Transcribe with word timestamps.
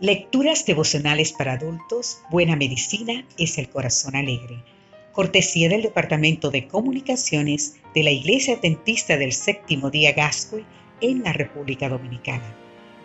Lecturas 0.00 0.66
devocionales 0.66 1.32
para 1.32 1.52
adultos, 1.52 2.18
Buena 2.30 2.56
Medicina 2.56 3.24
es 3.38 3.58
el 3.58 3.68
Corazón 3.68 4.16
Alegre. 4.16 4.64
Cortesía 5.12 5.68
del 5.68 5.82
Departamento 5.82 6.50
de 6.50 6.66
Comunicaciones 6.66 7.76
de 7.94 8.02
la 8.02 8.10
Iglesia 8.10 8.54
Adventista 8.54 9.16
del 9.16 9.32
Séptimo 9.32 9.90
Día 9.90 10.12
Gascue 10.12 10.64
en 11.00 11.22
la 11.22 11.32
República 11.32 11.88
Dominicana. 11.88 12.56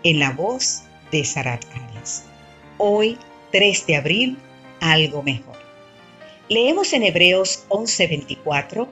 En 0.04 0.18
la 0.18 0.32
voz 0.32 0.84
de 1.12 1.24
Sarat 1.24 1.66
Arias. 1.76 2.26
Hoy, 2.78 3.18
3 3.52 3.86
de 3.86 3.96
abril, 3.96 4.38
algo 4.80 5.22
mejor. 5.22 5.58
Leemos 6.50 6.94
en 6.94 7.04
Hebreos 7.04 7.66
11:24, 7.68 8.88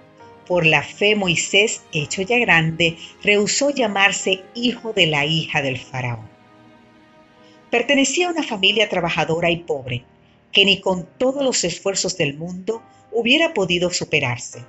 por 0.46 0.66
la 0.66 0.84
fe 0.84 1.16
Moisés, 1.16 1.82
hecho 1.92 2.22
ya 2.22 2.38
grande, 2.38 2.98
rehusó 3.24 3.72
llamarse 3.72 4.44
hijo 4.54 4.94
de 4.94 5.08
la 5.08 5.26
hija 5.26 5.64
del 5.64 5.80
faraón. 5.80 6.35
Pertenecía 7.70 8.28
a 8.28 8.32
una 8.32 8.44
familia 8.44 8.90
trabajadora 8.90 9.52
y 9.52 9.58
pobre, 9.58 10.04
que 10.52 10.66
ni 10.66 10.80
con 10.80 11.08
todos 11.18 11.44
los 11.44 11.64
esfuerzos 11.64 12.18
del 12.18 12.38
mundo 12.38 12.82
hubiera 13.12 13.54
podido 13.54 13.92
superarse. 13.92 14.64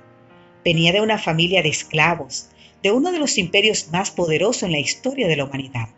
Venía 0.65 0.91
de 0.91 1.01
una 1.01 1.17
familia 1.17 1.61
de 1.61 1.69
esclavos, 1.69 2.49
de 2.83 2.91
uno 2.91 3.11
de 3.11 3.19
los 3.19 3.37
imperios 3.37 3.89
más 3.91 4.11
poderosos 4.11 4.63
en 4.63 4.71
la 4.71 4.79
historia 4.79 5.27
de 5.27 5.35
la 5.37 5.45
humanidad. 5.45 5.89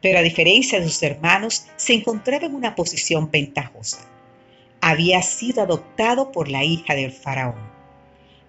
Pero 0.00 0.18
a 0.18 0.22
diferencia 0.22 0.80
de 0.80 0.86
sus 0.86 1.02
hermanos, 1.02 1.66
se 1.76 1.94
encontraba 1.94 2.46
en 2.46 2.54
una 2.54 2.74
posición 2.74 3.30
ventajosa. 3.30 3.98
Había 4.80 5.20
sido 5.22 5.62
adoptado 5.62 6.32
por 6.32 6.48
la 6.48 6.64
hija 6.64 6.94
del 6.94 7.12
faraón. 7.12 7.58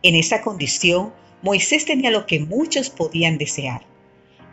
En 0.04 0.16
esa 0.16 0.42
condición, 0.42 1.14
Moisés 1.42 1.86
tenía 1.86 2.12
lo 2.12 2.26
que 2.26 2.40
muchos 2.40 2.90
podían 2.90 3.38
desear. 3.38 3.82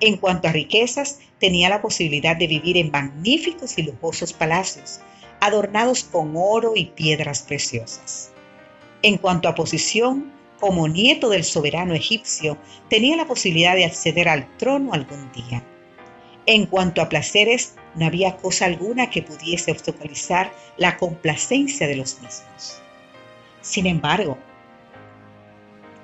En 0.00 0.16
cuanto 0.16 0.48
a 0.48 0.52
riquezas, 0.52 1.18
tenía 1.38 1.68
la 1.68 1.82
posibilidad 1.82 2.36
de 2.36 2.46
vivir 2.46 2.76
en 2.76 2.90
magníficos 2.90 3.78
y 3.78 3.82
lujosos 3.82 4.32
palacios, 4.32 5.00
adornados 5.40 6.04
con 6.04 6.34
oro 6.36 6.72
y 6.76 6.86
piedras 6.86 7.42
preciosas. 7.42 8.30
En 9.02 9.18
cuanto 9.18 9.48
a 9.48 9.54
posición, 9.54 10.32
como 10.60 10.88
nieto 10.88 11.28
del 11.30 11.44
soberano 11.44 11.94
egipcio, 11.94 12.58
tenía 12.88 13.16
la 13.16 13.26
posibilidad 13.26 13.74
de 13.74 13.84
acceder 13.84 14.28
al 14.28 14.56
trono 14.56 14.92
algún 14.92 15.30
día. 15.32 15.64
En 16.46 16.66
cuanto 16.66 17.02
a 17.02 17.08
placeres, 17.08 17.74
no 17.94 18.06
había 18.06 18.36
cosa 18.36 18.64
alguna 18.64 19.10
que 19.10 19.22
pudiese 19.22 19.70
obstaculizar 19.70 20.52
la 20.76 20.96
complacencia 20.96 21.86
de 21.86 21.96
los 21.96 22.20
mismos. 22.20 22.80
Sin 23.60 23.86
embargo, 23.86 24.38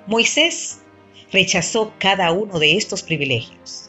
Moisés 0.07 0.81
rechazó 1.31 1.93
cada 1.97 2.31
uno 2.31 2.59
de 2.59 2.77
estos 2.77 3.01
privilegios. 3.01 3.84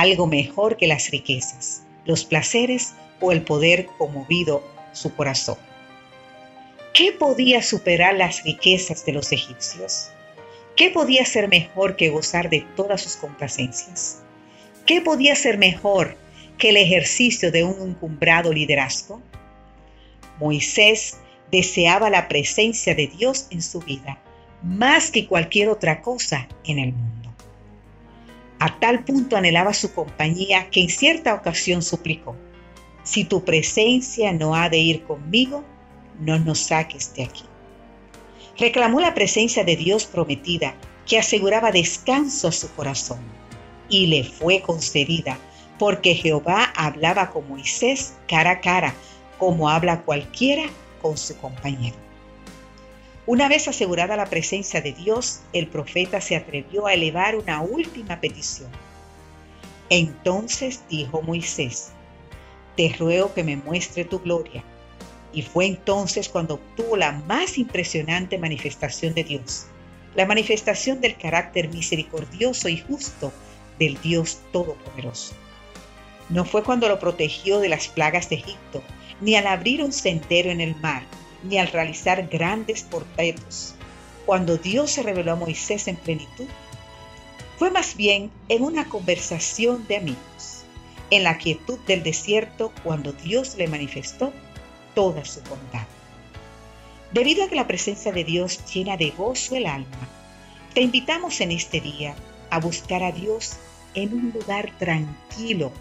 Algo 0.00 0.26
mejor 0.26 0.78
que 0.78 0.86
las 0.86 1.10
riquezas, 1.10 1.82
los 2.06 2.24
placeres 2.24 2.94
o 3.20 3.32
el 3.32 3.42
poder 3.42 3.84
conmovido 3.98 4.66
su 4.94 5.14
corazón. 5.14 5.58
¿Qué 6.94 7.12
podía 7.12 7.62
superar 7.62 8.14
las 8.14 8.42
riquezas 8.42 9.04
de 9.04 9.12
los 9.12 9.30
egipcios? 9.30 10.08
¿Qué 10.74 10.88
podía 10.88 11.26
ser 11.26 11.48
mejor 11.48 11.96
que 11.96 12.08
gozar 12.08 12.48
de 12.48 12.64
todas 12.76 13.02
sus 13.02 13.16
complacencias? 13.16 14.22
¿Qué 14.86 15.02
podía 15.02 15.36
ser 15.36 15.58
mejor 15.58 16.16
que 16.56 16.70
el 16.70 16.78
ejercicio 16.78 17.52
de 17.52 17.64
un 17.64 17.90
encumbrado 17.90 18.54
liderazgo? 18.54 19.20
Moisés 20.38 21.18
deseaba 21.52 22.08
la 22.08 22.26
presencia 22.26 22.94
de 22.94 23.06
Dios 23.06 23.48
en 23.50 23.60
su 23.60 23.80
vida 23.80 24.18
más 24.62 25.10
que 25.10 25.26
cualquier 25.26 25.68
otra 25.68 26.00
cosa 26.00 26.48
en 26.64 26.78
el 26.78 26.94
mundo. 26.94 27.19
A 28.60 28.78
tal 28.78 29.04
punto 29.04 29.36
anhelaba 29.36 29.72
su 29.72 29.94
compañía 29.94 30.68
que 30.68 30.82
en 30.82 30.90
cierta 30.90 31.32
ocasión 31.32 31.82
suplicó, 31.82 32.36
si 33.02 33.24
tu 33.24 33.42
presencia 33.42 34.34
no 34.34 34.54
ha 34.54 34.68
de 34.68 34.76
ir 34.78 35.04
conmigo, 35.04 35.64
no 36.20 36.38
nos 36.38 36.58
saques 36.58 37.14
de 37.14 37.24
aquí. 37.24 37.44
Reclamó 38.58 39.00
la 39.00 39.14
presencia 39.14 39.64
de 39.64 39.76
Dios 39.76 40.04
prometida 40.04 40.74
que 41.06 41.18
aseguraba 41.18 41.72
descanso 41.72 42.48
a 42.48 42.52
su 42.52 42.70
corazón 42.74 43.20
y 43.88 44.08
le 44.08 44.24
fue 44.24 44.60
concedida 44.60 45.38
porque 45.78 46.14
Jehová 46.14 46.70
hablaba 46.76 47.30
con 47.30 47.48
Moisés 47.48 48.18
cara 48.28 48.50
a 48.50 48.60
cara 48.60 48.94
como 49.38 49.70
habla 49.70 50.02
cualquiera 50.02 50.64
con 51.00 51.16
su 51.16 51.34
compañero. 51.38 51.96
Una 53.30 53.46
vez 53.48 53.68
asegurada 53.68 54.16
la 54.16 54.26
presencia 54.26 54.80
de 54.80 54.90
Dios, 54.90 55.42
el 55.52 55.68
profeta 55.68 56.20
se 56.20 56.34
atrevió 56.34 56.88
a 56.88 56.94
elevar 56.94 57.36
una 57.36 57.60
última 57.62 58.20
petición. 58.20 58.68
Entonces 59.88 60.82
dijo 60.90 61.22
Moisés, 61.22 61.92
te 62.76 62.92
ruego 62.98 63.32
que 63.32 63.44
me 63.44 63.54
muestre 63.54 64.04
tu 64.04 64.18
gloria 64.18 64.64
y 65.32 65.42
fue 65.42 65.66
entonces 65.66 66.28
cuando 66.28 66.54
obtuvo 66.54 66.96
la 66.96 67.12
más 67.12 67.56
impresionante 67.56 68.36
manifestación 68.36 69.14
de 69.14 69.22
Dios, 69.22 69.66
la 70.16 70.26
manifestación 70.26 71.00
del 71.00 71.16
carácter 71.16 71.68
misericordioso 71.68 72.68
y 72.68 72.78
justo 72.78 73.32
del 73.78 73.96
Dios 74.00 74.40
Todopoderoso. 74.50 75.34
No 76.30 76.44
fue 76.44 76.64
cuando 76.64 76.88
lo 76.88 76.98
protegió 76.98 77.60
de 77.60 77.68
las 77.68 77.86
plagas 77.86 78.28
de 78.28 78.34
Egipto, 78.34 78.82
ni 79.20 79.36
al 79.36 79.46
abrir 79.46 79.84
un 79.84 79.92
sendero 79.92 80.50
en 80.50 80.60
el 80.60 80.74
mar, 80.74 81.04
ni 81.42 81.58
al 81.58 81.68
realizar 81.68 82.28
grandes 82.28 82.82
portentos, 82.82 83.74
cuando 84.26 84.56
Dios 84.56 84.90
se 84.90 85.02
reveló 85.02 85.32
a 85.32 85.36
Moisés 85.36 85.88
en 85.88 85.96
plenitud. 85.96 86.46
Fue 87.58 87.70
más 87.70 87.96
bien 87.96 88.30
en 88.48 88.62
una 88.62 88.88
conversación 88.88 89.86
de 89.86 89.96
amigos, 89.96 90.64
en 91.10 91.24
la 91.24 91.38
quietud 91.38 91.78
del 91.86 92.02
desierto, 92.02 92.72
cuando 92.82 93.12
Dios 93.12 93.56
le 93.56 93.68
manifestó 93.68 94.32
toda 94.94 95.24
su 95.24 95.40
bondad. 95.42 95.86
Debido 97.12 97.44
a 97.44 97.48
que 97.48 97.56
la 97.56 97.66
presencia 97.66 98.12
de 98.12 98.24
Dios 98.24 98.60
llena 98.72 98.96
de 98.96 99.10
gozo 99.10 99.56
el 99.56 99.66
alma, 99.66 100.08
te 100.74 100.80
invitamos 100.80 101.40
en 101.40 101.50
este 101.50 101.80
día 101.80 102.14
a 102.50 102.60
buscar 102.60 103.02
a 103.02 103.10
Dios 103.10 103.56
en 103.94 104.14
un 104.14 104.30
lugar 104.30 104.70
tranquilo. 104.78 105.72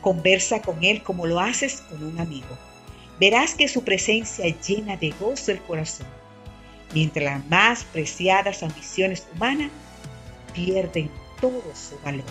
Conversa 0.00 0.62
con 0.62 0.82
Él 0.82 1.02
como 1.02 1.26
lo 1.26 1.40
haces 1.40 1.82
con 1.82 2.02
un 2.02 2.18
amigo. 2.18 2.58
Verás 3.20 3.54
que 3.54 3.68
su 3.68 3.84
presencia 3.84 4.46
llena 4.60 4.96
de 4.96 5.10
gozo 5.20 5.52
el 5.52 5.60
corazón, 5.60 6.06
mientras 6.92 7.24
las 7.24 7.46
más 7.46 7.84
preciadas 7.84 8.62
ambiciones 8.62 9.26
humanas 9.34 9.70
pierden 10.52 11.10
todo 11.40 11.62
su 11.74 11.98
valor. 12.04 12.24